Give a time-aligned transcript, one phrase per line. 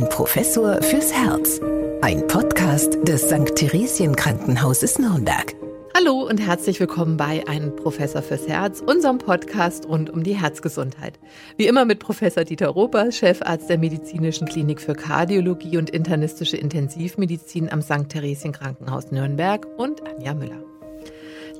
[0.00, 1.60] Ein Professor fürs Herz.
[2.00, 3.54] Ein Podcast des St.
[3.54, 5.54] Theresien Krankenhauses Nürnberg.
[5.94, 11.20] Hallo und herzlich willkommen bei Ein Professor fürs Herz, unserem Podcast rund um die Herzgesundheit.
[11.58, 17.70] Wie immer mit Professor Dieter Roper, Chefarzt der Medizinischen Klinik für Kardiologie und internistische Intensivmedizin
[17.70, 18.08] am St.
[18.08, 20.64] Theresien Krankenhaus Nürnberg und Anja Müller.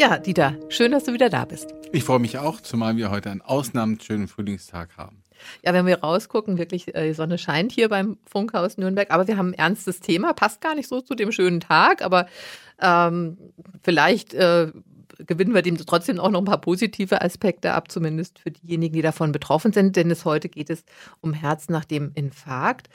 [0.01, 1.75] Ja, Dieter, schön, dass du wieder da bist.
[1.93, 5.23] Ich freue mich auch, zumal wir heute einen ausnahmsschönen Frühlingstag haben.
[5.65, 9.37] Ja, wenn wir rausgucken, wirklich, äh, die Sonne scheint hier beim Funkhaus Nürnberg, aber wir
[9.37, 12.27] haben ein ernstes Thema, passt gar nicht so zu dem schönen Tag, aber
[12.81, 13.37] ähm,
[13.83, 14.73] vielleicht äh,
[15.27, 19.03] gewinnen wir dem trotzdem auch noch ein paar positive Aspekte ab, zumindest für diejenigen, die
[19.03, 20.85] davon betroffen sind, denn es heute geht es
[21.21, 22.89] um Herz nach dem Infarkt.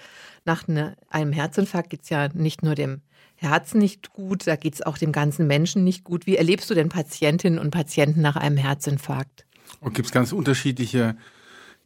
[0.44, 3.02] Nach ne, einem Herzinfarkt geht es ja nicht nur dem
[3.36, 6.26] Herzen nicht gut, da geht es auch dem ganzen Menschen nicht gut.
[6.26, 9.46] Wie erlebst du denn Patientinnen und Patienten nach einem Herzinfarkt?
[9.82, 11.18] Und gibt es ganz unterschiedliche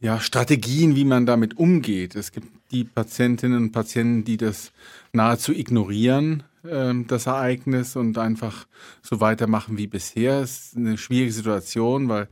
[0.00, 2.16] ja, Strategien, wie man damit umgeht.
[2.16, 4.72] Es gibt die Patientinnen und Patienten, die das
[5.12, 8.66] nahezu ignorieren, äh, das Ereignis, und einfach
[9.02, 10.40] so weitermachen wie bisher.
[10.40, 12.28] Es ist eine schwierige Situation, weil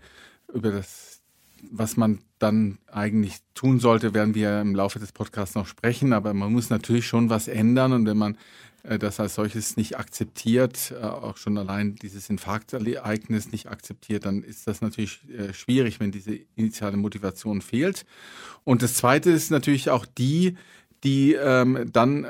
[0.52, 1.20] über das,
[1.70, 6.12] was man dann eigentlich tun sollte, werden wir im Laufe des Podcasts noch sprechen.
[6.12, 7.92] Aber man muss natürlich schon was ändern.
[7.92, 8.38] Und wenn man
[8.82, 14.42] äh, das als solches nicht akzeptiert, äh, auch schon allein dieses Infarktereignis nicht akzeptiert, dann
[14.42, 18.04] ist das natürlich äh, schwierig, wenn diese initiale Motivation fehlt.
[18.64, 20.56] Und das Zweite ist natürlich auch die,
[21.04, 22.26] die ähm, dann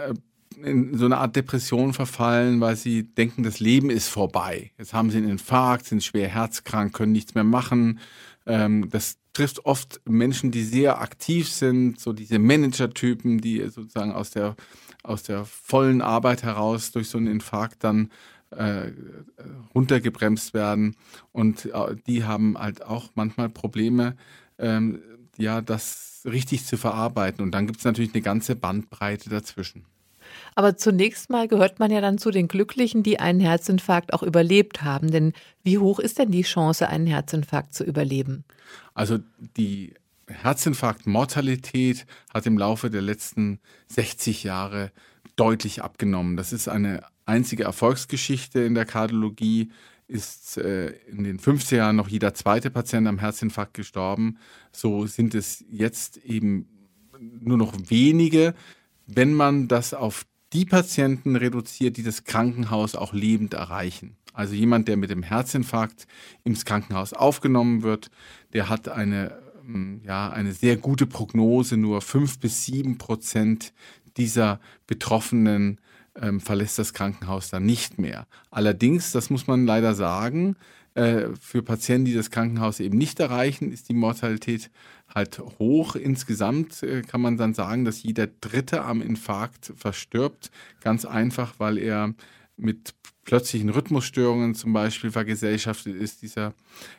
[0.63, 4.73] in so eine Art Depression verfallen, weil sie denken, das Leben ist vorbei.
[4.79, 8.01] Jetzt haben sie einen Infarkt, sind schwer herzkrank, können nichts mehr machen.
[8.47, 14.31] Ähm, das trifft oft Menschen, die sehr aktiv sind, so diese Manager-Typen, die sozusagen aus
[14.31, 14.57] der
[15.09, 18.11] aus der vollen Arbeit heraus durch so einen Infarkt dann
[18.51, 18.93] äh,
[19.75, 20.97] runtergebremst werden.
[21.33, 24.17] Und äh, die haben halt auch manchmal Probleme,
[24.59, 25.01] ähm,
[25.37, 27.45] ja, das richtig zu verarbeiten.
[27.45, 29.85] Und dann gibt es natürlich eine ganze Bandbreite dazwischen.
[30.55, 34.83] Aber zunächst mal gehört man ja dann zu den Glücklichen, die einen Herzinfarkt auch überlebt
[34.83, 35.11] haben.
[35.11, 35.33] Denn
[35.63, 38.45] wie hoch ist denn die Chance, einen Herzinfarkt zu überleben?
[38.95, 39.19] Also
[39.57, 39.95] die
[40.29, 44.93] Herzinfarktmortalität hat im Laufe der letzten 60 Jahre
[45.37, 46.37] deutlich abgenommen.
[46.37, 49.71] Das ist eine einzige Erfolgsgeschichte in der Kardiologie.
[50.07, 54.39] Ist äh, in den 50er Jahren noch jeder zweite Patient am Herzinfarkt gestorben.
[54.73, 56.67] So sind es jetzt eben
[57.21, 58.55] nur noch wenige,
[59.07, 60.25] wenn man das auf
[60.55, 64.17] die Patienten reduziert, die das Krankenhaus auch lebend erreichen.
[64.33, 66.07] Also jemand, der mit dem Herzinfarkt
[66.45, 68.11] ins Krankenhaus aufgenommen wird,
[68.53, 69.37] der hat eine
[70.05, 71.77] ja, eine sehr gute Prognose.
[71.77, 73.73] Nur fünf bis sieben Prozent
[74.17, 75.81] dieser Betroffenen
[76.21, 78.27] ähm, verlässt das Krankenhaus dann nicht mehr.
[78.51, 80.57] Allerdings, das muss man leider sagen,
[80.95, 84.71] äh, für Patienten, die das Krankenhaus eben nicht erreichen, ist die Mortalität
[85.15, 85.95] halt hoch.
[85.95, 90.51] Insgesamt äh, kann man dann sagen, dass jeder Dritte am Infarkt verstirbt.
[90.81, 92.15] Ganz einfach, weil er
[92.57, 92.95] mit
[93.29, 96.55] plötzlichen Rhythmusstörungen zum Beispiel vergesellschaftet ist, dieser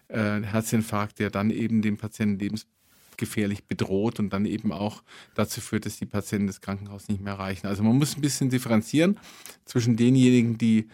[0.09, 5.01] äh, Herzinfarkt, der dann eben den Patienten lebensgefährlich bedroht und dann eben auch
[5.33, 7.65] dazu führt, dass die Patienten das Krankenhaus nicht mehr erreichen.
[7.65, 9.17] Also man muss ein bisschen differenzieren
[9.65, 10.89] zwischen denjenigen, die,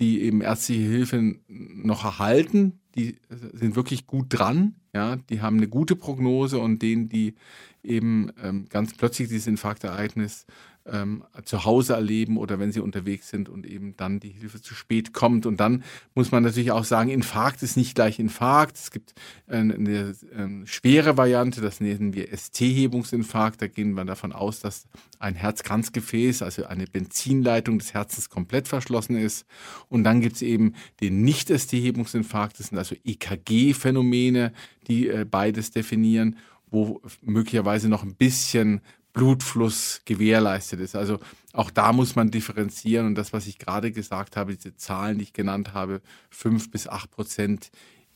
[0.00, 3.14] die eben ärztliche Hilfe noch erhalten, die
[3.52, 7.36] sind wirklich gut dran, ja, die haben eine gute Prognose und denen, die
[7.84, 10.46] eben ähm, ganz plötzlich dieses Infarktereignis
[10.90, 14.74] ähm, zu Hause erleben oder wenn sie unterwegs sind und eben dann die Hilfe zu
[14.74, 15.46] spät kommt.
[15.46, 15.84] Und dann
[16.14, 18.76] muss man natürlich auch sagen, Infarkt ist nicht gleich Infarkt.
[18.76, 19.14] Es gibt
[19.46, 23.62] eine, eine, eine schwere Variante, das nennen wir ST-Hebungsinfarkt.
[23.62, 24.86] Da gehen wir davon aus, dass
[25.18, 29.46] ein Herzkranzgefäß, also eine Benzinleitung des Herzens komplett verschlossen ist.
[29.88, 32.58] Und dann gibt es eben den Nicht-ST-Hebungsinfarkt.
[32.58, 34.52] Das sind also EKG-Phänomene,
[34.88, 36.36] die äh, beides definieren
[36.70, 38.80] wo möglicherweise noch ein bisschen
[39.12, 40.94] Blutfluss gewährleistet ist.
[40.94, 41.18] Also
[41.52, 45.24] auch da muss man differenzieren und das, was ich gerade gesagt habe, diese Zahlen, die
[45.24, 46.00] ich genannt habe,
[46.30, 47.70] fünf bis acht Prozent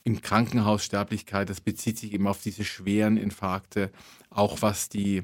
[0.04, 3.90] im Krankenhaussterblichkeit, das bezieht sich eben auf diese schweren Infarkte,
[4.30, 5.22] auch was die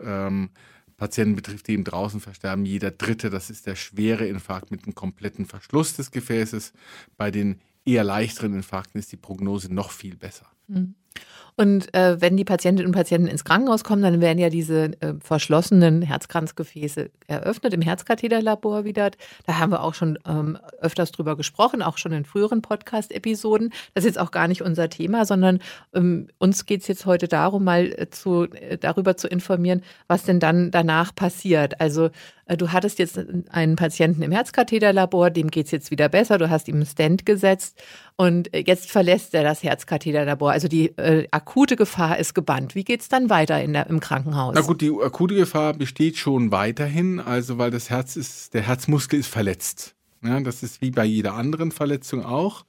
[0.00, 0.50] ähm,
[0.96, 2.66] Patienten betrifft, die eben draußen versterben.
[2.66, 6.72] Jeder dritte, das ist der schwere Infarkt mit einem kompletten Verschluss des Gefäßes.
[7.16, 10.46] Bei den eher leichteren Infarkten ist die Prognose noch viel besser.
[10.68, 10.94] Mhm.
[11.60, 15.14] Und äh, wenn die Patientinnen und Patienten ins Krankenhaus kommen, dann werden ja diese äh,
[15.18, 19.10] verschlossenen Herzkranzgefäße eröffnet im Herzkatheterlabor wieder.
[19.44, 23.70] Da haben wir auch schon ähm, öfters drüber gesprochen, auch schon in früheren Podcast-Episoden.
[23.94, 25.58] Das ist jetzt auch gar nicht unser Thema, sondern
[25.92, 30.22] ähm, uns geht es jetzt heute darum, mal äh, zu, äh, darüber zu informieren, was
[30.22, 31.80] denn dann danach passiert.
[31.80, 32.10] Also
[32.48, 33.18] äh, du hattest jetzt
[33.50, 37.26] einen Patienten im Herzkatheterlabor, dem geht es jetzt wieder besser, du hast ihm einen Stent
[37.26, 37.82] gesetzt
[38.16, 40.50] und äh, jetzt verlässt er das Herzkatheterlabor.
[40.58, 42.74] Also die äh, akute Gefahr ist gebannt.
[42.74, 44.56] Wie geht es dann weiter in der, im Krankenhaus?
[44.56, 49.20] Na gut, die akute Gefahr besteht schon weiterhin, also weil das Herz ist, der Herzmuskel
[49.20, 49.94] ist verletzt.
[50.24, 52.64] Ja, das ist wie bei jeder anderen Verletzung auch.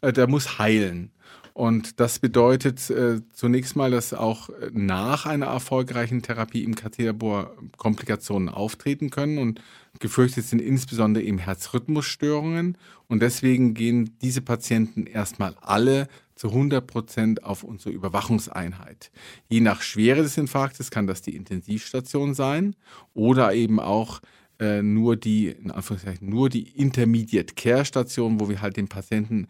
[0.00, 1.10] Äh, der muss heilen.
[1.52, 8.48] Und das bedeutet äh, zunächst mal, dass auch nach einer erfolgreichen Therapie im Katheterbohr Komplikationen
[8.48, 9.36] auftreten können.
[9.36, 9.60] Und
[10.00, 12.78] gefürchtet sind insbesondere eben Herzrhythmusstörungen.
[13.06, 19.10] Und deswegen gehen diese Patienten erstmal alle zu 100 Prozent auf unsere Überwachungseinheit.
[19.48, 22.74] Je nach Schwere des Infarktes kann das die Intensivstation sein
[23.12, 24.20] oder eben auch
[24.58, 29.48] äh, nur die, in Anführungszeichen, nur die Intermediate Care Station, wo wir halt den Patienten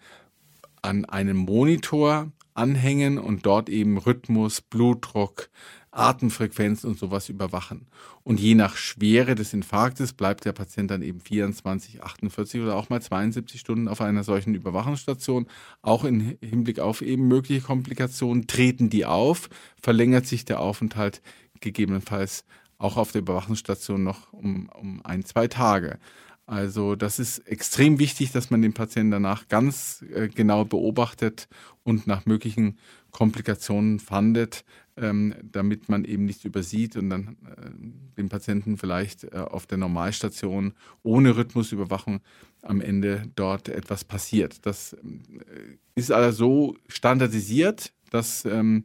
[0.82, 5.50] an einem Monitor anhängen und dort eben Rhythmus, Blutdruck,
[5.94, 7.86] Atemfrequenz und sowas überwachen.
[8.22, 12.88] Und je nach Schwere des Infarktes bleibt der Patient dann eben 24, 48 oder auch
[12.88, 15.46] mal 72 Stunden auf einer solchen Überwachungsstation.
[15.82, 19.48] Auch im Hinblick auf eben mögliche Komplikationen treten die auf,
[19.80, 21.22] verlängert sich der Aufenthalt
[21.60, 22.44] gegebenenfalls
[22.78, 25.98] auch auf der Überwachungsstation noch um, um ein, zwei Tage.
[26.46, 31.48] Also das ist extrem wichtig, dass man den Patienten danach ganz äh, genau beobachtet
[31.84, 32.78] und nach möglichen
[33.12, 34.64] Komplikationen fandet,
[34.96, 39.78] ähm, damit man eben nichts übersieht und dann äh, dem Patienten vielleicht äh, auf der
[39.78, 42.20] Normalstation ohne Rhythmusüberwachung
[42.62, 44.64] am Ende dort etwas passiert.
[44.66, 44.98] Das äh,
[45.94, 48.84] ist also so standardisiert, dass ähm,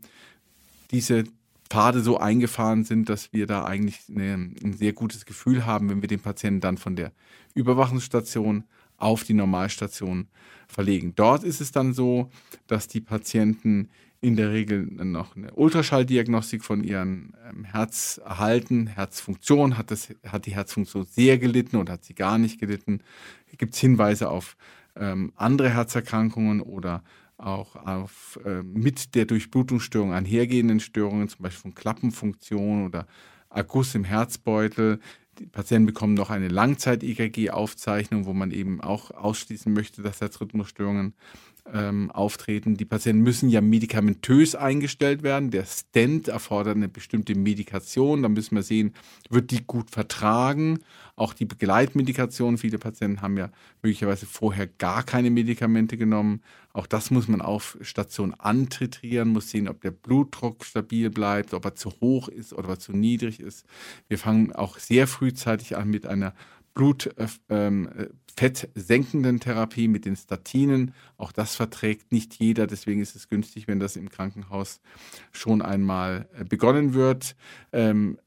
[0.92, 1.26] diese
[1.70, 6.02] Pfade so eingefahren sind, dass wir da eigentlich eine, ein sehr gutes Gefühl haben, wenn
[6.02, 7.12] wir den Patienten dann von der
[7.54, 8.64] Überwachungsstation
[8.98, 10.28] auf die Normalstation
[10.68, 11.14] verlegen.
[11.16, 12.32] Dort ist es dann so,
[12.68, 13.90] dass die Patienten
[14.22, 18.88] in der Regel noch eine Ultraschalldiagnostik von ihrem ähm, Herz erhalten.
[18.88, 23.02] Herzfunktion, hat, das, hat die Herzfunktion sehr gelitten oder hat sie gar nicht gelitten?
[23.58, 24.58] Gibt es Hinweise auf
[24.96, 27.04] ähm, andere Herzerkrankungen oder
[27.38, 33.08] auch auf äh, mit der Durchblutungsstörung einhergehenden Störungen, zum Beispiel von Klappenfunktion oder
[33.50, 35.00] Akkus im Herzbeutel.
[35.40, 41.14] Die Patienten bekommen noch eine Langzeit-EKG-Aufzeichnung, wo man eben auch ausschließen möchte, dass Herzrhythmusstörungen
[41.74, 42.78] ähm, auftreten.
[42.78, 45.52] Die Patienten müssen ja medikamentös eingestellt werden.
[45.52, 48.24] Der Stent erfordert eine bestimmte Medikation.
[48.24, 48.94] Da müssen wir sehen,
[49.30, 50.80] wird die gut vertragen.
[51.16, 52.58] Auch die Begleitmedikation.
[52.58, 53.52] Viele Patienten haben ja
[53.82, 56.42] möglicherweise vorher gar keine Medikamente genommen.
[56.72, 61.66] Auch das muss man auf Station antitrieren, muss sehen, ob der Blutdruck stabil bleibt, ob
[61.66, 63.66] er zu hoch ist oder er zu niedrig ist.
[64.08, 66.34] Wir fangen auch sehr frühzeitig an mit einer
[66.80, 70.94] Blutfettsenkenden äh, ähm, Therapie mit den Statinen.
[71.18, 74.80] Auch das verträgt nicht jeder, deswegen ist es günstig, wenn das im Krankenhaus
[75.34, 77.36] schon einmal äh, begonnen wird.
[77.74, 78.18] Ähm,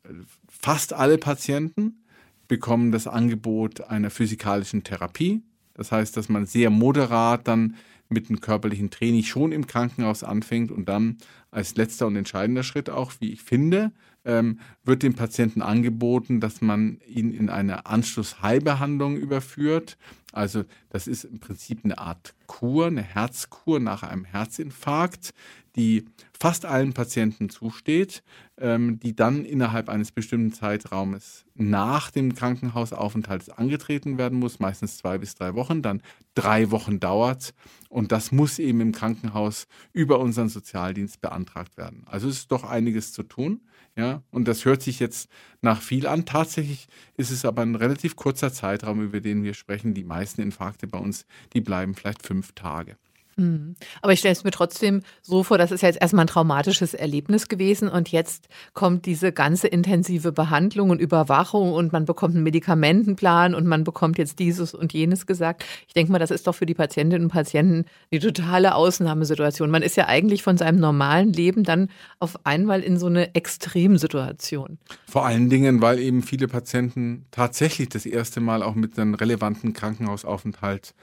[0.46, 2.04] fast alle Patienten
[2.46, 5.40] bekommen das Angebot einer physikalischen Therapie.
[5.72, 7.76] Das heißt, dass man sehr moderat dann
[8.10, 11.16] mit dem körperlichen Training schon im Krankenhaus anfängt und dann
[11.50, 13.92] als letzter und entscheidender Schritt auch, wie ich finde,
[14.24, 19.96] ähm, wird dem Patienten angeboten, dass man ihn in eine Anschlussheilbehandlung überführt.
[20.32, 25.32] Also das ist im Prinzip eine Art Kur, eine Herzkur nach einem Herzinfarkt,
[25.76, 26.04] die
[26.38, 28.22] fast allen Patienten zusteht,
[28.58, 35.18] ähm, die dann innerhalb eines bestimmten Zeitraumes nach dem Krankenhausaufenthalt angetreten werden muss, meistens zwei
[35.18, 36.02] bis drei Wochen, dann
[36.34, 37.54] drei Wochen dauert
[37.88, 42.04] und das muss eben im Krankenhaus über unseren Sozialdienst beantragt werden.
[42.06, 43.60] Also es ist doch einiges zu tun.
[43.94, 45.28] Ja, und das hört sich jetzt
[45.60, 46.24] nach viel an.
[46.24, 46.88] Tatsächlich
[47.18, 49.92] ist es aber ein relativ kurzer Zeitraum, über den wir sprechen.
[49.92, 52.96] Die meisten Infarkte bei uns, die bleiben vielleicht fünf Tage.
[53.36, 53.74] Mhm.
[54.02, 56.94] Aber ich stelle es mir trotzdem so vor, das ist ja jetzt erstmal ein traumatisches
[56.94, 62.44] Erlebnis gewesen und jetzt kommt diese ganze intensive Behandlung und Überwachung und man bekommt einen
[62.44, 65.64] Medikamentenplan und man bekommt jetzt dieses und jenes gesagt.
[65.86, 69.70] Ich denke mal, das ist doch für die Patientinnen und Patienten die totale Ausnahmesituation.
[69.70, 74.78] Man ist ja eigentlich von seinem normalen Leben dann auf einmal in so eine Extremsituation.
[75.06, 79.72] Vor allen Dingen, weil eben viele Patienten tatsächlich das erste Mal auch mit einem relevanten
[79.72, 80.94] Krankenhausaufenthalt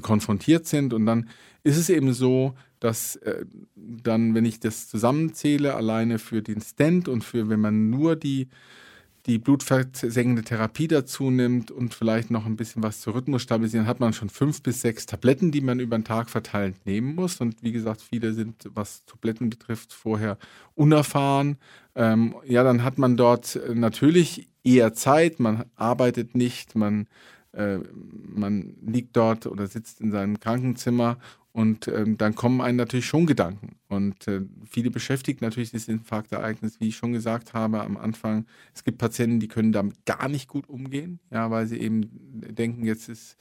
[0.00, 1.28] konfrontiert sind und dann
[1.62, 7.08] ist es eben so, dass äh, dann, wenn ich das zusammenzähle, alleine für den Stent
[7.08, 8.48] und für, wenn man nur die,
[9.24, 14.00] die blutversenkende Therapie dazu nimmt und vielleicht noch ein bisschen was zur Rhythmus stabilisieren, hat
[14.00, 17.40] man schon fünf bis sechs Tabletten, die man über den Tag verteilt nehmen muss.
[17.40, 20.36] Und wie gesagt, viele sind, was Tabletten betrifft, vorher
[20.74, 21.56] unerfahren.
[21.94, 27.06] Ähm, ja, dann hat man dort natürlich eher Zeit, man arbeitet nicht, man,
[27.56, 27.78] äh,
[28.34, 31.18] man liegt dort oder sitzt in seinem Krankenzimmer
[31.56, 33.76] Und ähm, dann kommen einem natürlich schon Gedanken.
[33.88, 38.46] Und äh, viele beschäftigt natürlich dieses Infarktereignis, wie ich schon gesagt habe am Anfang.
[38.74, 42.84] Es gibt Patienten, die können damit gar nicht gut umgehen, ja, weil sie eben denken,
[42.84, 43.36] jetzt ist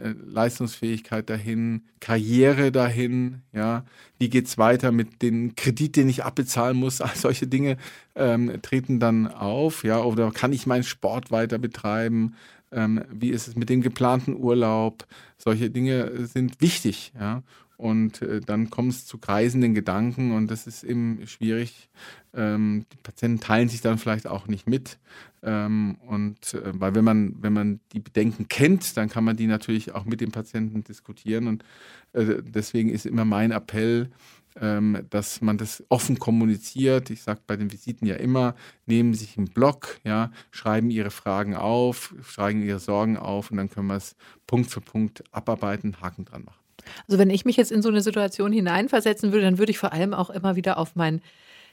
[0.00, 3.84] äh, Leistungsfähigkeit dahin, Karriere dahin, ja,
[4.18, 7.76] wie geht es weiter mit dem Kredit, den ich abbezahlen muss, all solche Dinge
[8.14, 12.34] ähm, treten dann auf, ja, oder kann ich meinen Sport weiter betreiben,
[12.72, 15.06] ähm, wie ist es mit dem geplanten Urlaub,
[15.38, 17.42] solche Dinge sind wichtig, ja,
[17.82, 21.88] und äh, dann kommt es zu kreisenden Gedanken und das ist eben schwierig.
[22.32, 25.00] Ähm, die Patienten teilen sich dann vielleicht auch nicht mit.
[25.42, 29.48] Ähm, und äh, weil wenn man, wenn man die Bedenken kennt, dann kann man die
[29.48, 31.48] natürlich auch mit dem Patienten diskutieren.
[31.48, 31.64] Und
[32.12, 34.10] äh, deswegen ist immer mein Appell,
[34.60, 37.10] ähm, dass man das offen kommuniziert.
[37.10, 38.54] Ich sage bei den Visiten ja immer,
[38.86, 43.56] nehmen Sie sich einen Blog, ja, schreiben Ihre Fragen auf, schreiben Ihre Sorgen auf und
[43.56, 44.16] dann können wir es
[44.46, 46.58] Punkt für Punkt abarbeiten, Haken dran machen.
[47.06, 49.92] Also wenn ich mich jetzt in so eine Situation hineinversetzen würde, dann würde ich vor
[49.92, 51.20] allem auch immer wieder auf mein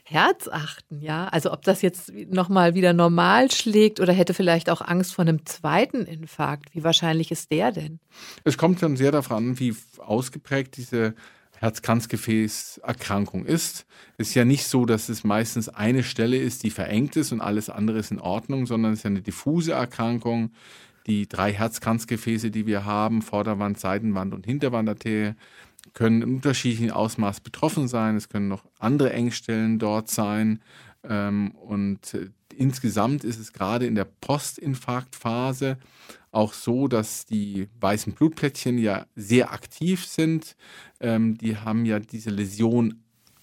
[0.04, 1.28] Herz achten, ja.
[1.28, 5.44] Also ob das jetzt nochmal wieder normal schlägt oder hätte vielleicht auch Angst vor einem
[5.46, 6.74] zweiten Infarkt.
[6.74, 8.00] Wie wahrscheinlich ist der denn?
[8.44, 11.14] Es kommt dann sehr darauf an, wie ausgeprägt diese
[11.60, 13.86] Herz-Kranzgefäß-Erkrankung ist.
[14.18, 17.40] Es ist ja nicht so, dass es meistens eine Stelle ist, die verengt ist und
[17.40, 20.50] alles andere ist in Ordnung, sondern es ist ja eine diffuse Erkrankung
[21.06, 25.34] die drei Herzkranzgefäße, die wir haben, Vorderwand, Seitenwand und Hinterwandarterie,
[25.94, 28.16] können im unterschiedlichen Ausmaß betroffen sein.
[28.16, 30.60] Es können noch andere Engstellen dort sein.
[31.04, 35.78] Ähm, und äh, insgesamt ist es gerade in der Postinfarktphase
[36.32, 40.56] auch so, dass die weißen Blutplättchen ja sehr aktiv sind.
[41.00, 43.02] Ähm, die haben ja diese Läsion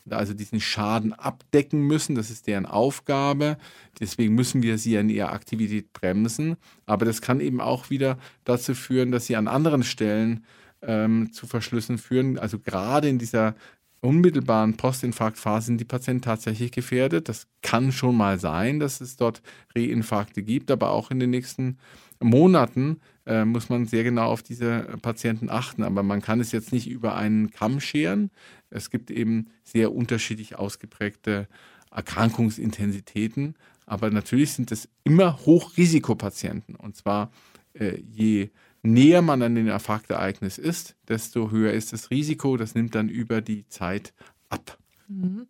[0.09, 2.15] also diesen Schaden abdecken müssen.
[2.15, 3.57] Das ist deren Aufgabe.
[3.99, 6.55] Deswegen müssen wir sie in ihrer Aktivität bremsen.
[6.85, 10.45] Aber das kann eben auch wieder dazu führen, dass sie an anderen Stellen
[10.81, 12.37] ähm, zu Verschlüssen führen.
[12.37, 13.55] Also gerade in dieser
[14.01, 17.29] unmittelbaren Postinfarktphase sind die Patienten tatsächlich gefährdet.
[17.29, 19.41] Das kann schon mal sein, dass es dort
[19.75, 21.77] Reinfarkte gibt, aber auch in den nächsten
[22.19, 25.83] Monaten äh, muss man sehr genau auf diese Patienten achten.
[25.83, 28.31] Aber man kann es jetzt nicht über einen Kamm scheren.
[28.69, 31.47] Es gibt eben sehr unterschiedlich ausgeprägte
[31.91, 33.55] Erkrankungsintensitäten.
[33.85, 36.75] Aber natürlich sind es immer Hochrisikopatienten.
[36.75, 37.31] Und zwar
[37.73, 38.49] äh, je
[38.93, 42.57] näher man an den Infarktereignis ist, desto höher ist das Risiko.
[42.57, 44.13] Das nimmt dann über die Zeit
[44.49, 44.77] ab.
[45.07, 45.47] Mhm.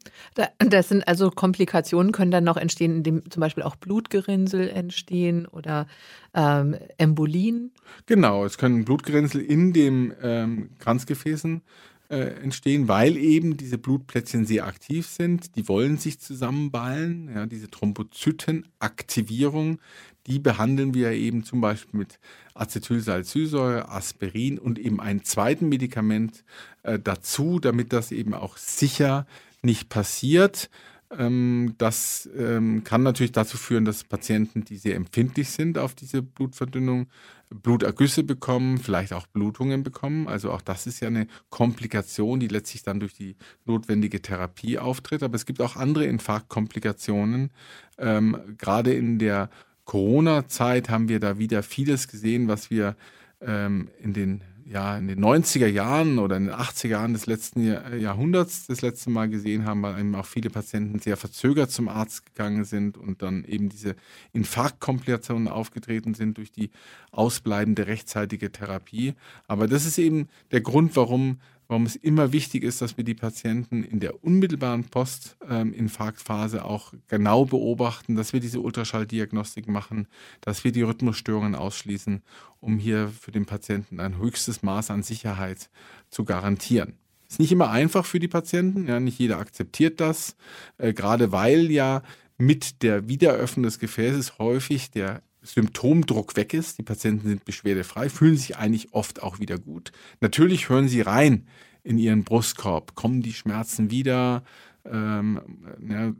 [0.59, 5.87] Das sind also Komplikationen, können dann noch entstehen, indem zum Beispiel auch Blutgerinnsel entstehen oder
[6.35, 7.71] ähm, Embolien.
[8.05, 11.63] Genau, es können Blutgerinnsel in den ähm, Kranzgefäßen
[12.09, 15.55] äh, entstehen, weil eben diese Blutplättchen sehr aktiv sind.
[15.55, 17.29] Die wollen sich zusammenballen.
[17.33, 19.79] Ja, diese Thrombozytenaktivierung,
[20.27, 22.19] die behandeln wir eben zum Beispiel mit
[22.53, 26.43] Acetylsalicylsäure, Aspirin und eben ein zweiten Medikament
[26.83, 29.25] äh, dazu, damit das eben auch sicher
[29.61, 30.69] nicht passiert.
[31.09, 36.21] Ähm, das ähm, kann natürlich dazu führen, dass Patienten, die sehr empfindlich sind auf diese
[36.21, 37.07] Blutverdünnung,
[37.49, 40.27] Blutergüsse bekommen, vielleicht auch Blutungen bekommen.
[40.27, 45.23] Also auch das ist ja eine Komplikation, die letztlich dann durch die notwendige Therapie auftritt.
[45.23, 47.51] Aber es gibt auch andere Infarktkomplikationen.
[47.97, 49.49] Ähm, gerade in der
[49.87, 52.95] Corona-Zeit haben wir da wieder vieles gesehen, was wir
[53.41, 57.65] ähm, in den ja, in den 90er Jahren oder in den 80er Jahren des letzten
[57.65, 61.87] Jahr, Jahrhunderts das letzte Mal gesehen haben, weil eben auch viele Patienten sehr verzögert zum
[61.87, 63.95] Arzt gegangen sind und dann eben diese
[64.33, 66.69] Infarktkomplikationen aufgetreten sind durch die
[67.11, 69.13] ausbleibende rechtzeitige Therapie.
[69.47, 73.13] Aber das ist eben der Grund, warum warum es immer wichtig ist, dass wir die
[73.13, 80.07] Patienten in der unmittelbaren Postinfarktphase auch genau beobachten, dass wir diese Ultraschalldiagnostik machen,
[80.41, 82.21] dass wir die Rhythmusstörungen ausschließen,
[82.59, 85.69] um hier für den Patienten ein höchstes Maß an Sicherheit
[86.09, 86.93] zu garantieren.
[87.29, 90.37] Ist nicht immer einfach für die Patienten, ja, nicht jeder akzeptiert das,
[90.77, 92.01] äh, gerade weil ja
[92.37, 95.21] mit der Wiederöffnung des Gefäßes häufig der
[95.53, 99.91] Symptomdruck weg ist, die Patienten sind beschwerdefrei, fühlen sich eigentlich oft auch wieder gut.
[100.21, 101.47] Natürlich hören sie rein
[101.83, 104.43] in ihren Brustkorb, kommen die Schmerzen wieder,
[104.85, 105.41] ähm,
[105.87, 106.13] ja,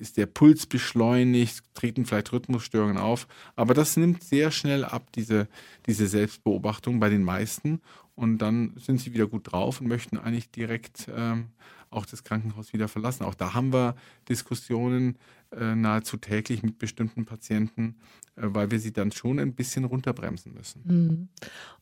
[0.00, 3.26] ist der Puls beschleunigt, treten vielleicht Rhythmusstörungen auf,
[3.56, 5.48] aber das nimmt sehr schnell ab, diese,
[5.86, 7.80] diese Selbstbeobachtung bei den meisten.
[8.14, 11.46] Und dann sind sie wieder gut drauf und möchten eigentlich direkt ähm,
[11.92, 13.24] auch das Krankenhaus wieder verlassen.
[13.24, 13.94] Auch da haben wir
[14.28, 15.16] Diskussionen
[15.50, 17.96] äh, nahezu täglich mit bestimmten Patienten,
[18.36, 20.82] äh, weil wir sie dann schon ein bisschen runterbremsen müssen.
[20.84, 21.28] Mhm.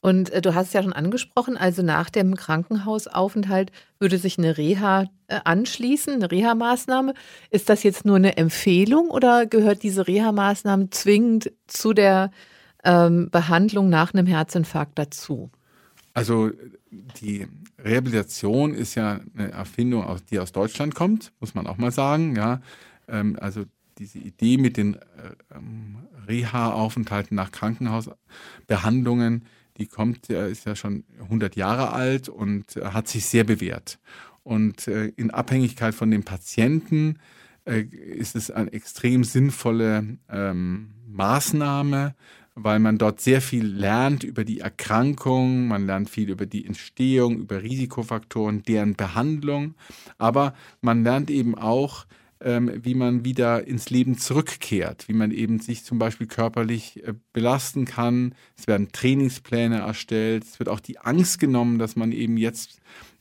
[0.01, 4.59] Und äh, du hast es ja schon angesprochen, also nach dem Krankenhausaufenthalt würde sich eine
[4.59, 7.15] Reha äh, anschließen, eine Reha-Maßnahme.
[7.51, 12.33] Ist das jetzt nur eine Empfehlung oder gehört diese Reha-Maßnahme zwingend zu der
[12.85, 15.51] ähm, Behandlung nach einem Herzinfarkt dazu?
[16.13, 16.51] Also
[17.21, 17.47] die
[17.85, 22.37] Rehabilitation ist ja eine Erfindung, die aus Deutschland kommt, muss man auch mal sagen.
[22.37, 22.61] Ja,
[23.09, 23.65] ähm, also
[23.99, 24.99] diese Idee mit den äh,
[25.55, 29.45] ähm, Reha-Aufenthalten nach Krankenhausbehandlungen,
[29.77, 33.99] die kommt, ist ja schon 100 Jahre alt und äh, hat sich sehr bewährt.
[34.43, 37.19] Und äh, in Abhängigkeit von dem Patienten
[37.67, 42.15] ist es eine extrem sinnvolle ähm, Maßnahme,
[42.63, 47.39] weil man dort sehr viel lernt über die Erkrankung, man lernt viel über die Entstehung,
[47.39, 49.75] über Risikofaktoren, deren Behandlung,
[50.19, 52.07] aber man lernt eben auch,
[52.43, 57.15] ähm, wie man wieder ins Leben zurückkehrt, wie man eben sich zum Beispiel körperlich äh,
[57.33, 58.35] belasten kann.
[58.57, 62.81] Es werden Trainingspläne erstellt, es wird auch die Angst genommen, dass man eben jetzt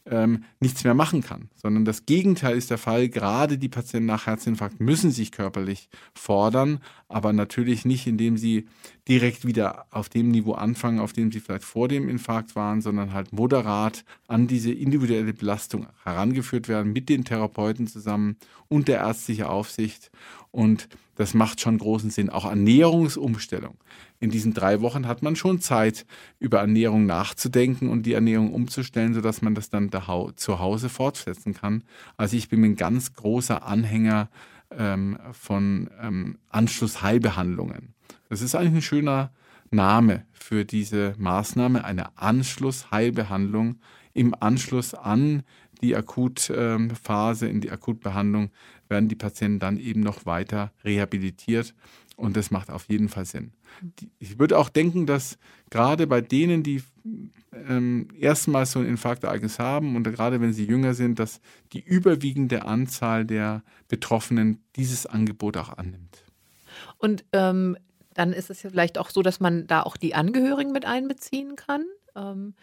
[0.10, 3.10] ähm, nichts mehr machen kann, sondern das Gegenteil ist der Fall.
[3.10, 8.68] Gerade die Patienten nach Herzinfarkt müssen sich körperlich fordern, aber natürlich nicht, indem sie
[9.08, 13.13] direkt wieder auf dem Niveau anfangen, auf dem sie vielleicht vor dem Infarkt waren, sondern
[13.13, 18.38] halt moderat an diese individuelle Belastung herangeführt werden mit den Therapeuten zusammen
[18.68, 20.12] und der ärztlichen Aufsicht.
[20.51, 20.89] Und
[21.20, 22.30] das macht schon großen Sinn.
[22.30, 23.76] Auch Ernährungsumstellung
[24.22, 26.06] in diesen drei Wochen hat man schon Zeit,
[26.40, 29.92] über Ernährung nachzudenken und die Ernährung umzustellen, sodass man das dann
[30.38, 31.84] zu Hause fortsetzen kann.
[32.16, 34.30] Also ich bin ein ganz großer Anhänger
[34.72, 37.96] ähm, von ähm, Anschlussheilbehandlungen.
[38.30, 39.34] Das ist eigentlich ein schöner
[39.72, 43.76] Name für diese Maßnahme, eine Anschlussheilbehandlung
[44.14, 45.44] im Anschluss an
[45.81, 48.51] die Akutphase, in die Akutbehandlung
[48.88, 51.74] werden die Patienten dann eben noch weiter rehabilitiert
[52.15, 53.51] und das macht auf jeden Fall Sinn.
[54.19, 55.38] Ich würde auch denken, dass
[55.69, 56.83] gerade bei denen, die
[57.53, 61.39] ähm, erstmals so ein Infarktereignis haben und gerade wenn sie jünger sind, dass
[61.71, 66.24] die überwiegende Anzahl der Betroffenen dieses Angebot auch annimmt.
[66.98, 67.77] Und ähm,
[68.13, 71.55] dann ist es ja vielleicht auch so, dass man da auch die Angehörigen mit einbeziehen
[71.55, 71.86] kann.
[72.15, 72.53] Ähm,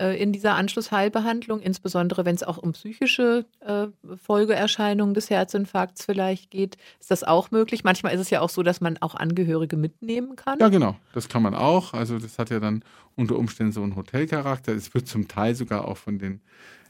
[0.00, 6.50] äh, in dieser Anschlussheilbehandlung, insbesondere wenn es auch um psychische äh, Folgeerscheinungen des Herzinfarkts vielleicht
[6.50, 6.76] geht.
[6.98, 7.84] Ist das auch möglich?
[7.84, 10.58] Manchmal ist es ja auch so, dass man auch Angehörige mitnehmen kann.
[10.58, 10.96] Ja, genau.
[11.12, 11.92] Das kann man auch.
[11.92, 12.82] Also das hat ja dann
[13.14, 14.72] unter Umständen so einen Hotelcharakter.
[14.72, 16.40] Es wird zum Teil sogar auch von den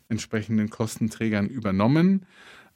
[0.08, 2.26] entsprechenden Kostenträgern übernommen.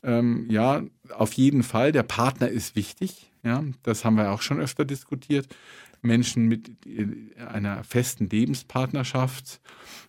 [0.03, 0.83] Ähm, ja,
[1.17, 1.93] auf jeden Fall.
[1.93, 3.31] Der Partner ist wichtig.
[3.45, 5.47] Ja, das haben wir auch schon öfter diskutiert.
[6.05, 6.71] Menschen mit
[7.39, 9.61] einer festen Lebenspartnerschaft,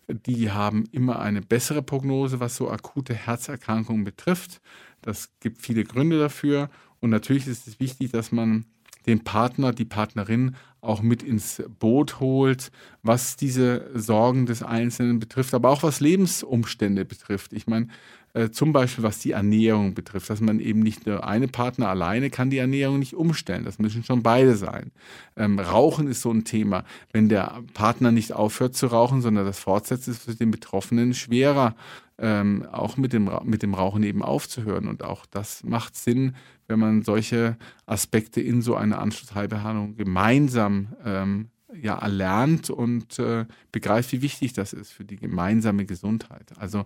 [0.07, 4.61] die haben immer eine bessere Prognose, was so akute Herzerkrankungen betrifft.
[5.01, 6.69] Das gibt viele Gründe dafür.
[6.99, 8.65] Und natürlich ist es wichtig, dass man
[9.05, 12.71] den Partner, die Partnerin auch mit ins Boot holt,
[13.03, 17.53] was diese Sorgen des Einzelnen betrifft, aber auch was Lebensumstände betrifft.
[17.53, 17.87] Ich meine,
[18.35, 22.29] äh, zum Beispiel was die Ernährung betrifft, dass man eben nicht nur eine Partner alleine
[22.29, 23.63] kann die Ernährung nicht umstellen.
[23.63, 24.91] Das müssen schon beide sein.
[25.37, 26.83] Ähm, rauchen ist so ein Thema.
[27.13, 31.13] Wenn der Partner nicht aufhört zu rauchen, sondern das fortsetzt, ist es für den Betroffenen
[31.13, 31.75] schwerer,
[32.17, 34.89] ähm, auch mit dem, mit dem Rauchen eben aufzuhören.
[34.89, 36.35] Und auch das macht Sinn,
[36.67, 41.47] wenn man solche Aspekte in so einer Anschlussheilbehandlung gemeinsam ähm,
[41.81, 46.51] ja, erlernt und äh, begreift, wie wichtig das ist für die gemeinsame Gesundheit.
[46.57, 46.85] Also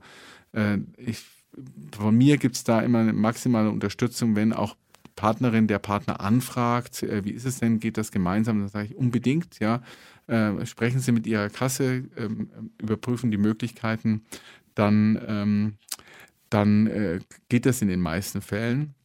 [0.53, 1.25] äh, ich
[1.95, 4.75] von mir gibt es da immer eine maximale Unterstützung, wenn auch
[5.15, 8.59] Partnerin der Partner anfragt, äh, wie ist es denn, geht das gemeinsam?
[8.59, 9.81] Dann sage ich unbedingt, ja.
[10.27, 12.49] Äh, sprechen Sie mit Ihrer Kasse, ähm,
[12.81, 14.23] überprüfen die Möglichkeiten,
[14.75, 15.77] dann, ähm,
[16.49, 18.95] dann äh, geht das in den meisten Fällen.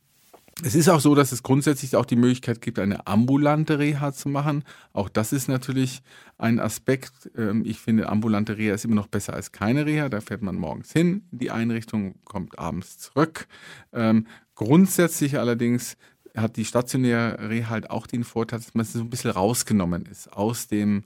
[0.62, 4.28] Es ist auch so, dass es grundsätzlich auch die Möglichkeit gibt, eine ambulante Reha zu
[4.28, 4.62] machen.
[4.92, 6.02] Auch das ist natürlich
[6.38, 7.30] ein Aspekt.
[7.36, 10.08] Ähm, ich finde, ambulante Reha ist immer noch besser als keine Reha.
[10.08, 13.48] Da fährt man morgens hin in die Einrichtung, kommt abends zurück.
[13.92, 15.96] Ähm, grundsätzlich allerdings
[16.36, 20.32] hat die stationäre Reha halt auch den Vorteil, dass man so ein bisschen rausgenommen ist
[20.32, 21.04] aus dem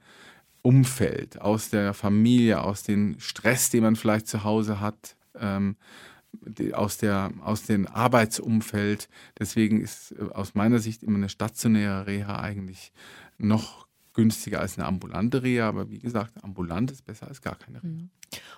[0.62, 5.16] Umfeld, aus der Familie, aus dem Stress, den man vielleicht zu Hause hat.
[6.72, 9.08] Aus, der, aus dem Arbeitsumfeld.
[9.38, 12.92] Deswegen ist äh, aus meiner Sicht immer eine stationäre Reha eigentlich
[13.38, 15.68] noch günstiger als eine ambulante Reha.
[15.68, 17.92] Aber wie gesagt, ambulant ist besser als gar keine Reha.
[17.92, 18.10] Mhm.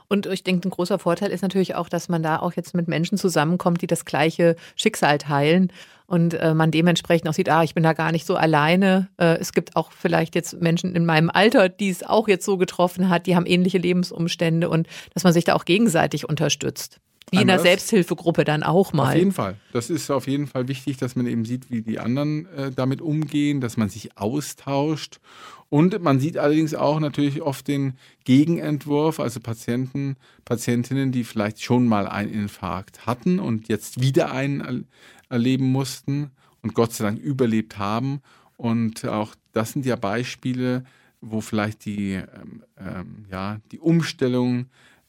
[0.08, 2.88] Und ich denke, ein großer Vorteil ist natürlich auch, dass man da auch jetzt mit
[2.88, 5.72] Menschen zusammenkommt, die das gleiche Schicksal teilen
[6.06, 9.08] und äh, man dementsprechend auch sieht, ah, ich bin da gar nicht so alleine.
[9.16, 12.56] Äh, es gibt auch vielleicht jetzt Menschen in meinem Alter, die es auch jetzt so
[12.56, 17.00] getroffen hat, die haben ähnliche Lebensumstände und dass man sich da auch gegenseitig unterstützt.
[17.30, 19.10] Wie in der Selbsthilfegruppe dann auch mal.
[19.10, 19.56] Auf jeden Fall.
[19.72, 23.00] Das ist auf jeden Fall wichtig, dass man eben sieht, wie die anderen äh, damit
[23.00, 25.20] umgehen, dass man sich austauscht.
[25.68, 31.86] Und man sieht allerdings auch natürlich oft den Gegenentwurf, also Patienten, Patientinnen, die vielleicht schon
[31.86, 34.88] mal einen Infarkt hatten und jetzt wieder einen
[35.28, 38.20] erleben mussten und Gott sei Dank überlebt haben.
[38.56, 40.84] Und auch das sind ja Beispiele,
[41.20, 44.66] wo vielleicht die, ähm, ähm, ja, die Umstellung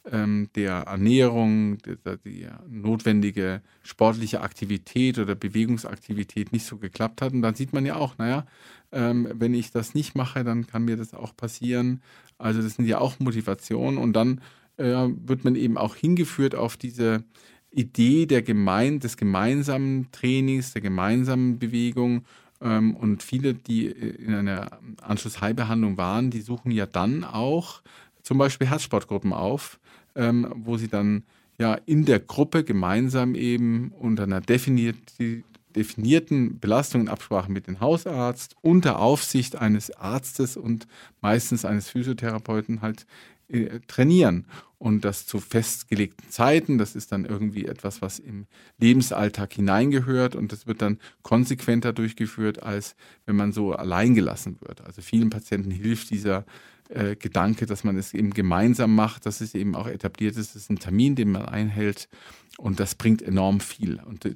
[0.09, 7.33] ähm, der Ernährung, die, die, notwendige sportliche Aktivität oder Bewegungsaktivität nicht so geklappt hat.
[7.33, 8.45] Und dann sieht man ja auch, naja,
[8.91, 12.01] ähm, wenn ich das nicht mache, dann kann mir das auch passieren.
[12.37, 13.99] Also das sind ja auch Motivationen.
[13.99, 14.41] Und dann
[14.77, 17.23] äh, wird man eben auch hingeführt auf diese
[17.71, 22.25] Idee der Gemein des gemeinsamen Trainings, der gemeinsamen Bewegung.
[22.59, 27.81] Ähm, und viele, die in einer Anschlussheilbehandlung waren, die suchen ja dann auch
[28.23, 29.79] zum Beispiel Herzsportgruppen auf,
[30.15, 31.23] ähm, wo sie dann
[31.57, 34.97] ja in der Gruppe gemeinsam eben unter einer definiert,
[35.75, 40.87] definierten Belastung und Absprache mit dem Hausarzt unter Aufsicht eines Arztes und
[41.21, 43.05] meistens eines Physiotherapeuten halt
[43.47, 44.45] äh, trainieren.
[44.77, 48.47] Und das zu festgelegten Zeiten, das ist dann irgendwie etwas, was im
[48.79, 52.95] Lebensalltag hineingehört und das wird dann konsequenter durchgeführt, als
[53.27, 54.81] wenn man so allein gelassen wird.
[54.81, 56.45] Also vielen Patienten hilft dieser
[56.91, 60.63] äh, Gedanke, dass man es eben gemeinsam macht, dass es eben auch etabliert ist, es
[60.63, 62.07] ist ein Termin, den man einhält
[62.57, 63.99] und das bringt enorm viel.
[64.05, 64.27] Und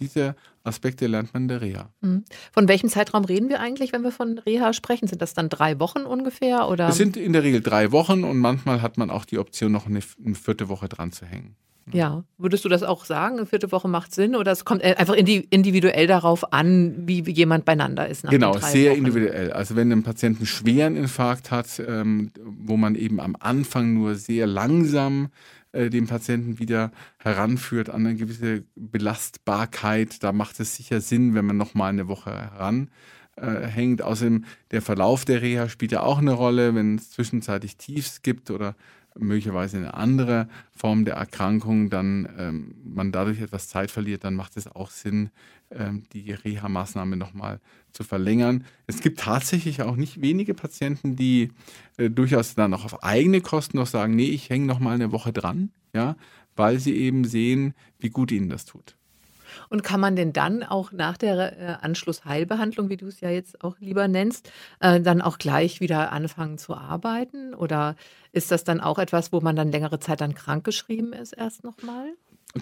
[0.00, 1.90] diese Aspekte lernt man in der Reha.
[2.00, 2.24] Mhm.
[2.52, 5.08] Von welchem Zeitraum reden wir eigentlich, wenn wir von Reha sprechen?
[5.08, 6.68] Sind das dann drei Wochen ungefähr?
[6.68, 6.88] Oder?
[6.88, 9.86] Es sind in der Regel drei Wochen und manchmal hat man auch die Option, noch
[9.86, 11.56] eine, eine vierte Woche dran zu hängen.
[11.92, 13.36] Ja, würdest du das auch sagen?
[13.36, 18.08] Eine vierte Woche macht Sinn oder es kommt einfach individuell darauf an, wie jemand beieinander
[18.08, 18.24] ist?
[18.24, 18.98] genau, sehr Wochen.
[18.98, 19.52] individuell.
[19.52, 24.16] Also wenn ein Patient einen schweren Infarkt hat, ähm, wo man eben am Anfang nur
[24.16, 25.28] sehr langsam
[25.70, 31.44] äh, den Patienten wieder heranführt an eine gewisse Belastbarkeit, da macht es sicher Sinn, wenn
[31.44, 34.00] man noch mal eine Woche heranhängt.
[34.00, 38.22] Äh, Außerdem der Verlauf der Reha spielt ja auch eine Rolle, wenn es zwischenzeitlich Tiefs
[38.22, 38.74] gibt oder
[39.18, 44.56] möglicherweise eine andere Form der Erkrankung, dann ähm, man dadurch etwas Zeit verliert, dann macht
[44.56, 45.30] es auch Sinn,
[45.70, 47.60] ähm, die Reha-Maßnahme nochmal
[47.92, 48.64] zu verlängern.
[48.86, 51.50] Es gibt tatsächlich auch nicht wenige Patienten, die
[51.96, 55.32] äh, durchaus dann auch auf eigene Kosten noch sagen, nee, ich hänge nochmal eine Woche
[55.32, 56.16] dran, ja,
[56.54, 58.96] weil sie eben sehen, wie gut ihnen das tut.
[59.68, 63.62] Und kann man denn dann auch nach der äh, Anschlussheilbehandlung, wie du es ja jetzt
[63.62, 67.54] auch lieber nennst, äh, dann auch gleich wieder anfangen zu arbeiten?
[67.54, 67.96] Oder
[68.32, 72.06] ist das dann auch etwas, wo man dann längere Zeit dann krankgeschrieben ist erst nochmal?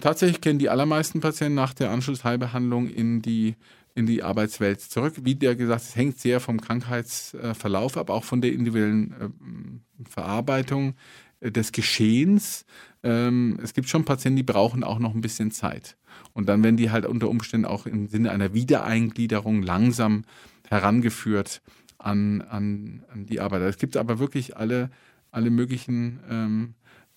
[0.01, 3.55] Tatsächlich kennen die allermeisten Patienten nach der Anschlussheilbehandlung in die
[3.97, 5.13] in die Arbeitswelt zurück.
[5.21, 10.95] Wie der gesagt, es hängt sehr vom Krankheitsverlauf ab, auch von der individuellen äh, Verarbeitung
[11.41, 12.65] des Geschehens.
[13.03, 15.97] Ähm, es gibt schon Patienten, die brauchen auch noch ein bisschen Zeit.
[16.33, 20.23] Und dann werden die halt unter Umständen auch im Sinne einer Wiedereingliederung langsam
[20.69, 21.61] herangeführt
[21.97, 23.61] an, an, an die Arbeit.
[23.63, 24.89] Es gibt aber wirklich alle,
[25.31, 26.73] alle möglichen ähm,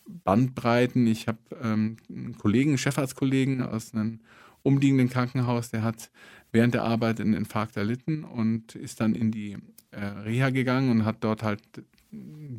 [0.07, 1.07] Bandbreiten.
[1.07, 4.21] Ich habe ähm, einen Kollegen, einen Chefarztkollegen aus einem
[4.63, 6.11] umliegenden Krankenhaus, der hat
[6.53, 9.57] während der Arbeit einen Infarkt erlitten und ist dann in die
[9.91, 11.63] äh, Reha gegangen und hat dort halt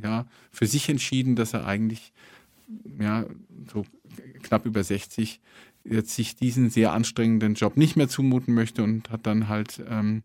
[0.01, 2.13] ja, für sich entschieden, dass er eigentlich
[2.99, 3.25] ja,
[3.71, 3.85] so
[4.43, 5.41] knapp über 60
[5.83, 10.23] jetzt sich diesen sehr anstrengenden Job nicht mehr zumuten möchte und hat dann halt ähm,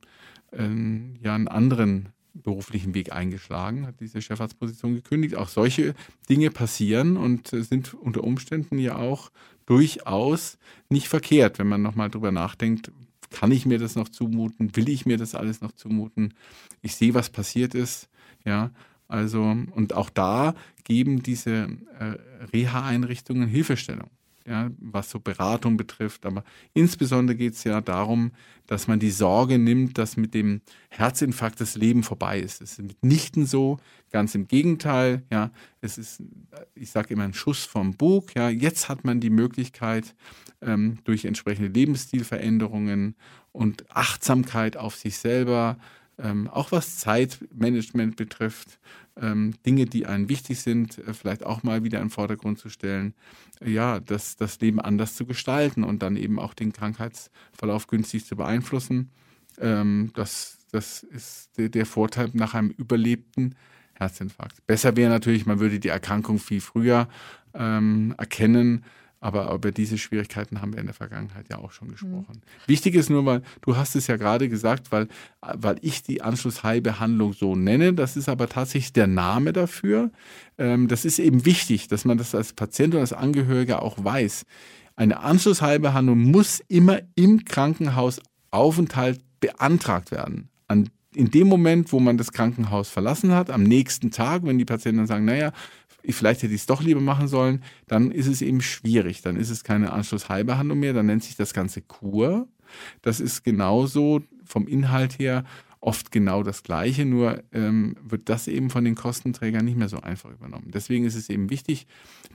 [0.53, 5.37] ähm, ja einen anderen beruflichen Weg eingeschlagen, hat diese Chefarztposition gekündigt.
[5.37, 5.95] Auch solche
[6.29, 9.31] Dinge passieren und sind unter Umständen ja auch
[9.67, 12.91] durchaus nicht verkehrt, wenn man nochmal drüber nachdenkt,
[13.31, 14.77] kann ich mir das noch zumuten?
[14.77, 16.35] Will ich mir das alles noch zumuten?
[16.83, 18.09] Ich sehe, was passiert ist.
[18.45, 18.71] Ja,
[19.09, 22.17] also, und auch da geben diese äh,
[22.53, 24.11] Reha-Einrichtungen Hilfestellung
[24.47, 26.27] ja, was so Beratung betrifft.
[26.27, 28.33] Aber insbesondere geht es ja darum,
[28.67, 32.61] dass man die Sorge nimmt, dass mit dem Herzinfarkt das Leben vorbei ist.
[32.61, 33.79] Das ist mitnichten so,
[34.11, 35.23] ganz im Gegenteil.
[35.31, 36.23] Ja, es ist,
[36.75, 38.35] ich sage immer, ein Schuss vom Bug.
[38.35, 40.15] Ja, jetzt hat man die Möglichkeit,
[40.61, 43.17] ähm, durch entsprechende Lebensstilveränderungen
[43.53, 45.79] und Achtsamkeit auf sich selber,
[46.19, 48.79] ähm, auch was Zeitmanagement betrifft,
[49.21, 52.69] ähm, Dinge, die einem wichtig sind, äh, vielleicht auch mal wieder in den Vordergrund zu
[52.69, 53.15] stellen,
[53.65, 58.37] ja, das, das Leben anders zu gestalten und dann eben auch den Krankheitsverlauf günstig zu
[58.37, 59.11] beeinflussen.
[59.59, 63.55] Ähm, das, das ist der, der Vorteil nach einem überlebten
[63.95, 64.67] Herzinfarkt.
[64.67, 67.09] Besser wäre natürlich, man würde die Erkrankung viel früher
[67.55, 68.85] ähm, erkennen
[69.25, 72.43] aber über diese Schwierigkeiten haben wir in der Vergangenheit ja auch schon gesprochen.
[72.43, 72.67] Mhm.
[72.69, 75.09] Wichtig ist nur, weil du hast es ja gerade gesagt, weil,
[75.41, 77.95] weil ich die Anschlussheilbehandlung so nenne.
[77.95, 80.11] Das ist aber tatsächlich der Name dafür.
[80.59, 84.45] Ähm, das ist eben wichtig, dass man das als Patient und als Angehöriger auch weiß.
[84.95, 90.51] Eine Anschlussheilbehandlung muss immer im Krankenhausaufenthalt beantragt werden.
[90.69, 94.65] An in dem Moment, wo man das Krankenhaus verlassen hat, am nächsten Tag, wenn die
[94.65, 95.53] Patienten dann sagen, naja,
[96.13, 99.23] vielleicht hätte ich es doch lieber machen sollen, dann ist es eben schwierig.
[99.23, 102.49] Dann ist es keine Anschlussheilbehandlung mehr, dann nennt sich das Ganze Kur.
[103.03, 105.45] Das ist genauso vom Inhalt her
[105.85, 110.01] oft genau das Gleiche, nur ähm, wird das eben von den Kostenträgern nicht mehr so
[110.01, 110.71] einfach übernommen.
[110.73, 111.87] Deswegen ist es eben wichtig,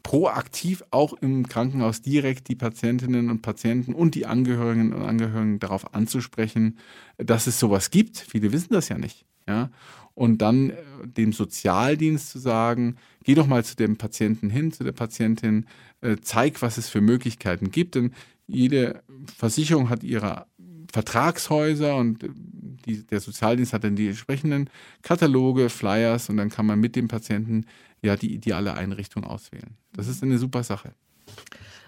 [0.04, 5.96] proaktiv auch im Krankenhaus direkt die Patientinnen und Patienten und die Angehörigen und Angehörigen darauf
[5.96, 6.78] anzusprechen,
[7.18, 8.20] dass es sowas gibt.
[8.20, 9.26] Viele wissen das ja nicht.
[9.48, 9.72] Ja?
[10.14, 12.98] Und dann äh, dem Sozialdienst zu sagen,
[13.30, 15.68] geh doch mal zu dem Patienten hin, zu der Patientin,
[16.02, 17.94] äh, zeig, was es für Möglichkeiten gibt.
[17.94, 18.16] Denn
[18.48, 19.04] jede
[19.38, 20.48] Versicherung hat ihre
[20.92, 22.30] Vertragshäuser und äh,
[22.88, 24.68] die, der Sozialdienst hat dann die entsprechenden
[25.04, 27.68] Kataloge, Flyers und dann kann man mit dem Patienten
[28.02, 29.78] ja die ideale Einrichtung auswählen.
[29.94, 30.96] Das ist eine super Sache.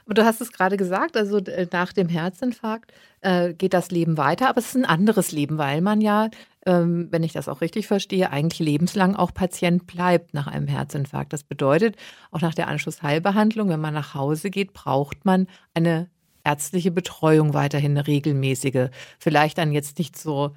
[0.06, 4.18] Und du hast es gerade gesagt, also äh, nach dem Herzinfarkt äh, geht das Leben
[4.18, 6.30] weiter, aber es ist ein anderes Leben, weil man ja,
[6.66, 11.34] ähm, wenn ich das auch richtig verstehe, eigentlich lebenslang auch Patient bleibt nach einem Herzinfarkt.
[11.34, 11.96] Das bedeutet,
[12.32, 16.10] auch nach der Anschlussheilbehandlung, wenn man nach Hause geht, braucht man eine
[16.44, 18.90] ärztliche Betreuung weiterhin, eine regelmäßige.
[19.20, 20.52] Vielleicht dann jetzt nicht so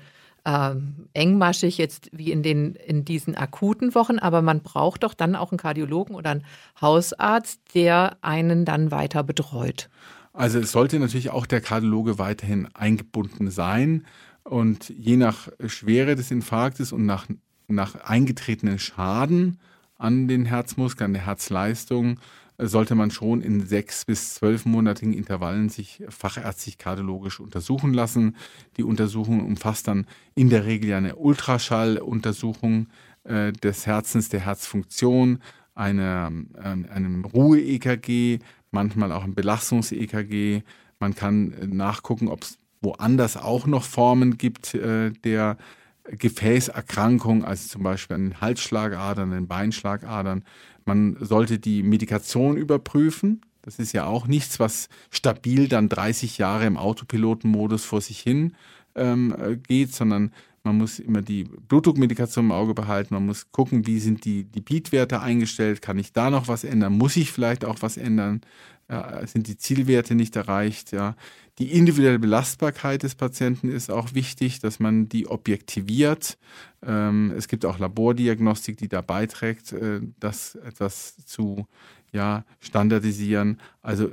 [0.45, 5.37] ähm, engmaschig jetzt wie in, den, in diesen akuten Wochen, aber man braucht doch dann
[5.37, 6.45] auch einen Kardiologen oder einen
[6.81, 9.89] Hausarzt, der einen dann weiter betreut.
[10.33, 14.05] Also es sollte natürlich auch der Kardiologe weiterhin eingebunden sein
[14.43, 17.27] und je nach Schwere des Infarktes und nach,
[17.69, 19.59] nach eingetretenen Schaden
[19.97, 22.19] an den Herzmuskeln, an der Herzleistung,
[22.59, 28.37] sollte man schon in sechs bis zwölfmonatigen Intervallen sich fachärztlich kardiologisch untersuchen lassen.
[28.77, 32.87] Die Untersuchung umfasst dann in der Regel eine Ultraschalluntersuchung
[33.25, 35.41] äh, des Herzens, der Herzfunktion,
[35.75, 38.39] eine, äh, einem Ruhe-EKG,
[38.71, 40.63] manchmal auch ein Belastungs-EKG.
[41.01, 45.57] Man kann äh, nachgucken, ob es woanders auch noch Formen gibt äh, der
[46.05, 50.45] Gefäßerkrankung, also zum Beispiel an den Halsschlagadern, den Beinschlagadern.
[50.85, 53.41] Man sollte die Medikation überprüfen.
[53.63, 58.55] Das ist ja auch nichts, was stabil dann 30 Jahre im Autopilotenmodus vor sich hin
[58.95, 60.33] ähm, geht, sondern
[60.65, 63.15] man muss immer die Blutdruckmedikation im Auge behalten.
[63.15, 65.83] Man muss gucken, wie sind die, Beatwerte eingestellt.
[65.83, 66.95] Kann ich da noch was ändern?
[66.95, 68.41] Muss ich vielleicht auch was ändern?
[68.89, 70.93] Ja, sind die Zielwerte nicht erreicht?
[70.93, 71.17] Ja.
[71.59, 76.39] Die individuelle Belastbarkeit des Patienten ist auch wichtig, dass man die objektiviert.
[76.83, 81.67] Ähm, es gibt auch Labordiagnostik, die da beiträgt, äh, das etwas zu
[82.15, 83.59] ja, standardisieren.
[83.83, 84.09] Also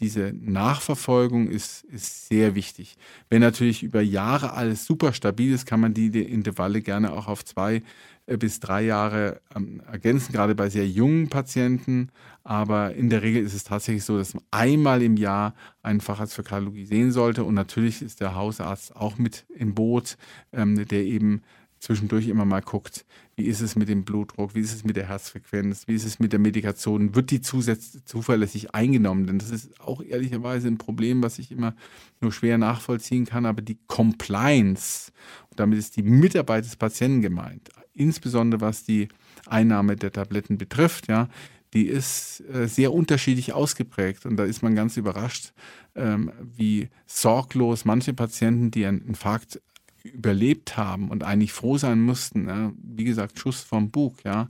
[0.00, 2.96] diese Nachverfolgung ist, ist sehr wichtig.
[3.30, 7.44] Wenn natürlich über Jahre alles super stabil ist, kann man die Intervalle gerne auch auf
[7.44, 7.82] zwei
[8.26, 12.10] äh, bis drei Jahre ähm, ergänzen, gerade bei sehr jungen Patienten.
[12.42, 16.34] Aber in der Regel ist es tatsächlich so, dass man einmal im Jahr einen Facharzt
[16.34, 17.44] für Kardiologie sehen sollte.
[17.44, 20.16] Und natürlich ist der Hausarzt auch mit im Boot,
[20.52, 21.42] ähm, der eben
[21.78, 23.04] zwischendurch immer mal guckt,
[23.36, 26.18] wie ist es mit dem Blutdruck, wie ist es mit der Herzfrequenz, wie ist es
[26.18, 29.26] mit der Medikation, wird die zuverlässig eingenommen?
[29.26, 31.74] Denn das ist auch ehrlicherweise ein Problem, was ich immer
[32.20, 35.12] nur schwer nachvollziehen kann, aber die Compliance,
[35.50, 39.08] und damit ist die Mitarbeit des Patienten gemeint, insbesondere was die
[39.46, 41.28] Einnahme der Tabletten betrifft, ja,
[41.74, 44.26] die ist äh, sehr unterschiedlich ausgeprägt.
[44.26, 45.52] Und da ist man ganz überrascht,
[45.96, 49.60] ähm, wie sorglos manche Patienten, die einen Infarkt
[50.04, 54.48] überlebt haben und eigentlich froh sein mussten, ja, wie gesagt, Schuss vom Bug, ja,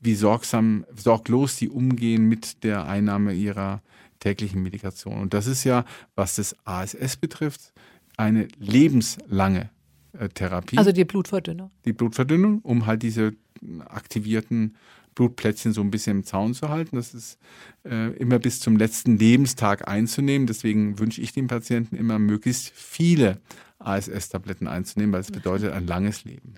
[0.00, 3.82] wie sorgsam, sorglos sie umgehen mit der Einnahme ihrer
[4.18, 5.20] täglichen Medikation.
[5.20, 5.84] Und das ist ja,
[6.16, 7.72] was das ASS betrifft,
[8.16, 9.70] eine lebenslange
[10.12, 10.78] äh, Therapie.
[10.78, 11.70] Also die Blutverdünnung.
[11.84, 13.34] Die Blutverdünnung, um halt diese
[13.88, 14.76] aktivierten
[15.16, 16.94] Blutplättchen so ein bisschen im Zaun zu halten.
[16.94, 17.38] Das ist
[17.84, 20.46] äh, immer bis zum letzten Lebenstag einzunehmen.
[20.46, 23.40] Deswegen wünsche ich den Patienten immer möglichst viele
[23.80, 26.54] ASS-Tabletten einzunehmen, weil es bedeutet ein langes Leben.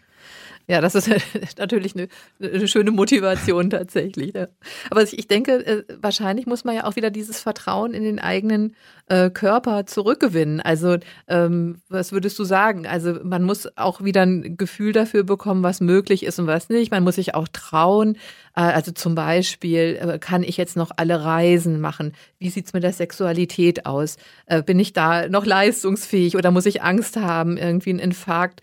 [0.70, 1.08] Ja, das ist
[1.58, 2.08] natürlich eine,
[2.40, 4.34] eine schöne Motivation tatsächlich.
[4.34, 4.48] Ja.
[4.90, 8.76] Aber ich denke, äh, wahrscheinlich muss man ja auch wieder dieses Vertrauen in den eigenen
[9.06, 10.60] äh, Körper zurückgewinnen.
[10.60, 12.86] Also ähm, was würdest du sagen?
[12.86, 16.90] Also man muss auch wieder ein Gefühl dafür bekommen, was möglich ist und was nicht.
[16.90, 18.18] Man muss sich auch trauen.
[18.58, 22.12] Äh, also zum Beispiel, äh, kann ich jetzt noch alle Reisen machen?
[22.40, 24.16] Wie sieht's mit der Sexualität aus?
[24.46, 28.62] Äh, bin ich da noch leistungsfähig oder muss ich Angst haben, irgendwie einen Infarkt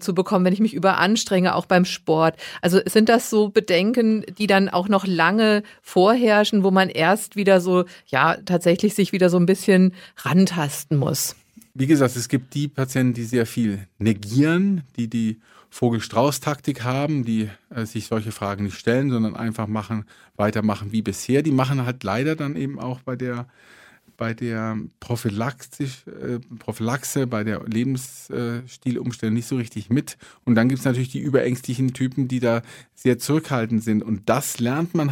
[0.00, 2.34] zu bekommen, wenn ich mich überanstrenge, auch beim Sport?
[2.62, 7.60] Also sind das so Bedenken, die dann auch noch lange vorherrschen, wo man erst wieder
[7.60, 11.36] so, ja, tatsächlich sich wieder so ein bisschen rantasten muss.
[11.74, 15.38] Wie gesagt, es gibt die Patienten, die sehr viel negieren, die die
[15.70, 20.04] Vogel-Strauß-Taktik haben, die äh, sich solche Fragen nicht stellen, sondern einfach machen,
[20.36, 21.42] weitermachen wie bisher.
[21.42, 23.46] Die machen halt leider dann eben auch bei der
[24.18, 30.18] bei der Prophylaxe, äh, Prophylaxe bei der Lebensstilumstellung nicht so richtig mit.
[30.44, 32.62] Und dann gibt es natürlich die überängstlichen Typen, die da
[32.94, 34.02] sehr zurückhaltend sind.
[34.02, 35.08] Und das lernt man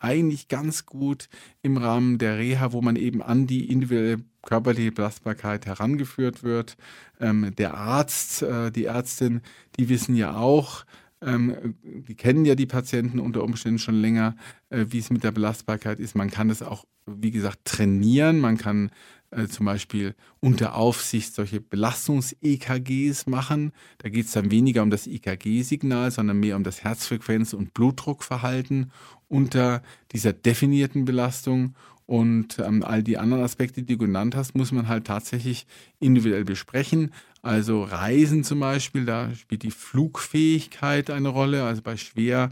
[0.00, 1.28] eigentlich ganz gut
[1.62, 6.76] im Rahmen der Reha, wo man eben an die individuelle körperliche Belastbarkeit herangeführt wird.
[7.20, 9.42] Ähm, der Arzt, äh, die Ärztin,
[9.78, 10.86] die wissen ja auch,
[11.22, 14.36] ähm, die kennen ja die Patienten unter Umständen schon länger,
[14.70, 16.14] äh, wie es mit der Belastbarkeit ist.
[16.14, 18.38] Man kann das auch, wie gesagt, trainieren.
[18.40, 18.90] Man kann
[19.30, 23.72] äh, zum Beispiel unter Aufsicht solche Belastungs-EKGs machen.
[23.98, 28.92] Da geht es dann weniger um das EKG-Signal, sondern mehr um das Herzfrequenz- und Blutdruckverhalten
[29.28, 31.74] unter dieser definierten Belastung.
[32.06, 35.66] Und ähm, all die anderen Aspekte, die du genannt hast, muss man halt tatsächlich
[35.98, 37.12] individuell besprechen.
[37.46, 41.62] Also Reisen zum Beispiel, da spielt die Flugfähigkeit eine Rolle.
[41.62, 42.50] Also bei schwer,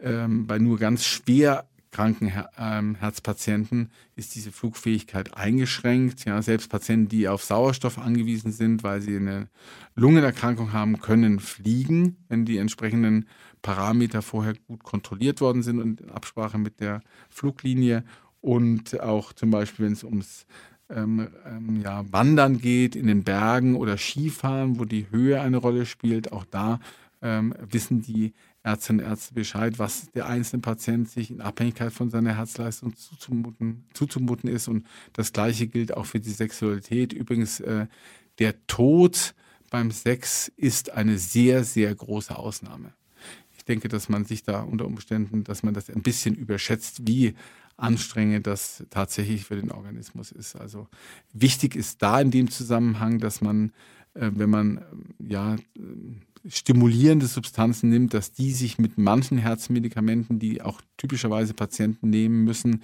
[0.00, 6.24] ähm, bei nur ganz schwer kranken Her ähm, Herzpatienten ist diese Flugfähigkeit eingeschränkt.
[6.24, 9.48] Ja, selbst Patienten, die auf Sauerstoff angewiesen sind, weil sie eine
[9.94, 13.28] Lungenerkrankung haben, können fliegen, wenn die entsprechenden
[13.62, 18.02] Parameter vorher gut kontrolliert worden sind und in Absprache mit der Fluglinie.
[18.40, 20.46] Und auch zum Beispiel, wenn es ums
[20.90, 25.86] ähm, ähm, ja, Wandern geht in den Bergen oder Skifahren, wo die Höhe eine Rolle
[25.86, 26.80] spielt, auch da
[27.24, 32.10] ähm, wissen die Ärztinnen und Ärzte Bescheid, was der einzelne Patient sich in Abhängigkeit von
[32.10, 34.68] seiner Herzleistung zuzumuten, zuzumuten ist.
[34.68, 37.12] Und das Gleiche gilt auch für die Sexualität.
[37.12, 37.86] Übrigens, äh,
[38.38, 39.34] der Tod
[39.70, 42.92] beim Sex ist eine sehr, sehr große Ausnahme.
[43.56, 47.34] Ich denke, dass man sich da unter Umständen, dass man das ein bisschen überschätzt, wie
[47.76, 50.56] anstrengend das tatsächlich für den Organismus ist.
[50.56, 50.88] Also
[51.32, 53.72] wichtig ist da in dem Zusammenhang, dass man,
[54.14, 54.84] äh, wenn man
[55.18, 55.56] ja
[56.46, 62.82] stimulierende Substanzen nimmt, dass die sich mit manchen Herzmedikamenten, die auch typischerweise Patienten nehmen müssen,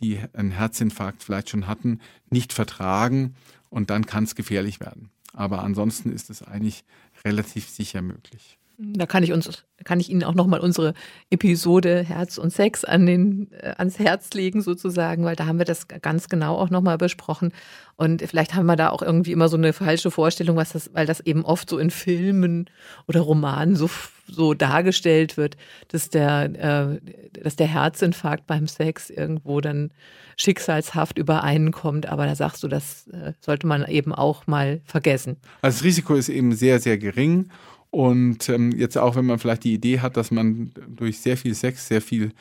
[0.00, 2.00] die einen Herzinfarkt vielleicht schon hatten,
[2.30, 3.34] nicht vertragen
[3.68, 5.10] und dann kann es gefährlich werden.
[5.32, 6.84] Aber ansonsten ist es eigentlich
[7.24, 8.58] relativ sicher möglich.
[8.84, 10.94] Da kann ich uns, kann ich Ihnen auch nochmal unsere
[11.30, 15.64] Episode Herz und Sex an den, äh, ans Herz legen sozusagen, weil da haben wir
[15.64, 17.52] das ganz genau auch nochmal besprochen.
[17.96, 21.06] Und vielleicht haben wir da auch irgendwie immer so eine falsche Vorstellung, was das, weil
[21.06, 22.68] das eben oft so in Filmen
[23.06, 23.88] oder Romanen so,
[24.26, 25.56] so dargestellt wird,
[25.88, 26.44] dass der,
[26.92, 27.00] äh,
[27.40, 29.92] dass der Herzinfarkt beim Sex irgendwo dann
[30.36, 32.06] schicksalshaft übereinkommt.
[32.06, 35.36] Aber da sagst du, das äh, sollte man eben auch mal vergessen.
[35.60, 37.50] Also das Risiko ist eben sehr, sehr gering.
[37.92, 41.54] Und ähm, jetzt auch, wenn man vielleicht die Idee hat, dass man durch sehr viel
[41.54, 42.32] Sex sehr viel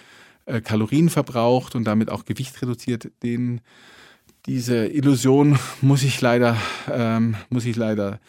[0.45, 3.59] äh, Kalorien verbraucht und damit auch Gewicht reduziert, den,
[4.45, 6.55] diese Illusion muss ich leider,
[6.89, 8.21] ähm, muss ich leider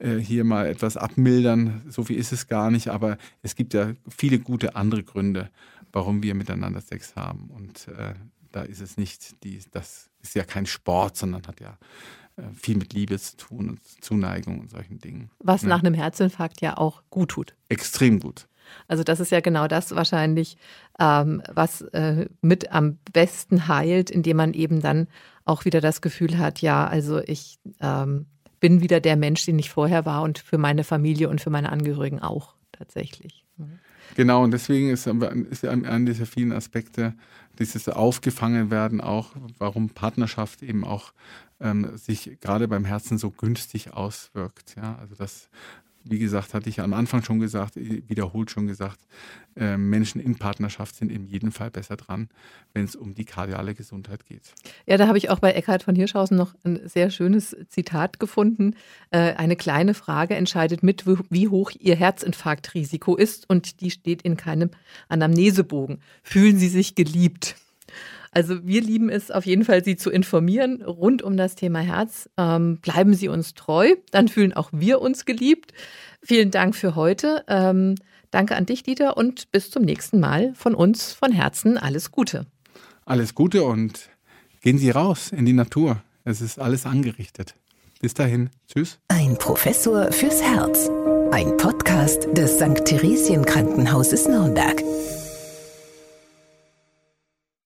[0.00, 1.82] äh, hier mal etwas abmildern.
[1.90, 5.50] So viel ist es gar nicht, aber es gibt ja viele gute andere Gründe,
[5.92, 7.50] warum wir miteinander Sex haben.
[7.50, 8.14] Und äh,
[8.50, 11.78] da ist es nicht, die, das ist ja kein Sport, sondern hat ja
[12.54, 15.30] viel mit Liebe zu tun und Zuneigung und solchen Dingen.
[15.38, 15.68] Was ja.
[15.68, 17.54] nach einem Herzinfarkt ja auch gut tut.
[17.68, 18.48] Extrem gut.
[18.88, 20.56] Also das ist ja genau das wahrscheinlich,
[20.98, 25.06] ähm, was äh, mit am besten heilt, indem man eben dann
[25.44, 28.26] auch wieder das Gefühl hat, ja, also ich ähm,
[28.60, 31.70] bin wieder der Mensch, den ich vorher war und für meine Familie und für meine
[31.70, 33.44] Angehörigen auch tatsächlich.
[33.58, 33.78] Mhm.
[34.16, 37.14] Genau, und deswegen ist, ist an dieser vielen Aspekte
[37.58, 41.12] dieses Aufgefangenwerden auch, warum Partnerschaft eben auch
[41.60, 44.76] ähm, sich gerade beim Herzen so günstig auswirkt.
[44.76, 44.96] Ja?
[45.00, 45.48] Also das,
[46.04, 49.00] wie gesagt, hatte ich am Anfang schon gesagt, wiederholt schon gesagt,
[49.56, 52.28] äh, Menschen in Partnerschaft sind in jedem Fall besser dran,
[52.74, 54.54] wenn es um die kardiale Gesundheit geht.
[54.86, 58.76] Ja, da habe ich auch bei Eckhard von Hirschhausen noch ein sehr schönes Zitat gefunden.
[59.10, 64.36] Äh, eine kleine Frage entscheidet mit, wie hoch Ihr Herzinfarktrisiko ist und die steht in
[64.36, 64.70] keinem
[65.08, 66.00] Anamnesebogen.
[66.22, 67.56] Fühlen Sie sich geliebt?
[68.34, 72.28] Also wir lieben es auf jeden Fall, Sie zu informieren rund um das Thema Herz.
[72.36, 75.72] Ähm, bleiben Sie uns treu, dann fühlen auch wir uns geliebt.
[76.20, 77.44] Vielen Dank für heute.
[77.46, 77.94] Ähm,
[78.32, 80.52] danke an dich, Dieter, und bis zum nächsten Mal.
[80.56, 82.46] Von uns von Herzen alles Gute.
[83.04, 84.10] Alles Gute und
[84.62, 86.02] gehen Sie raus in die Natur.
[86.24, 87.54] Es ist alles angerichtet.
[88.00, 88.50] Bis dahin.
[88.66, 88.98] Tschüss.
[89.08, 90.90] Ein Professor fürs Herz.
[91.30, 92.84] Ein Podcast des St.
[92.84, 94.82] Theresien Krankenhauses Nürnberg.